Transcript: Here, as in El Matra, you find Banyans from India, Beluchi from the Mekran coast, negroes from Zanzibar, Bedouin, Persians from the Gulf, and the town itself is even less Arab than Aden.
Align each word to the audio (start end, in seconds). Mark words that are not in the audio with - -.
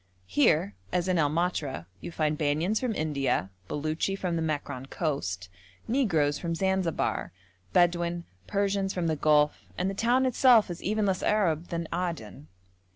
Here, 0.25 0.73
as 0.91 1.07
in 1.07 1.19
El 1.19 1.29
Matra, 1.29 1.85
you 1.99 2.11
find 2.11 2.35
Banyans 2.35 2.79
from 2.79 2.95
India, 2.95 3.51
Beluchi 3.67 4.15
from 4.15 4.35
the 4.35 4.41
Mekran 4.41 4.89
coast, 4.89 5.47
negroes 5.87 6.39
from 6.39 6.55
Zanzibar, 6.55 7.31
Bedouin, 7.71 8.23
Persians 8.47 8.95
from 8.95 9.05
the 9.05 9.15
Gulf, 9.15 9.59
and 9.77 9.91
the 9.91 9.93
town 9.93 10.25
itself 10.25 10.71
is 10.71 10.81
even 10.81 11.05
less 11.05 11.21
Arab 11.21 11.67
than 11.67 11.87
Aden. 11.93 12.47